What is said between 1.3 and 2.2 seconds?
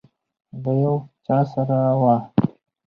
سره وه.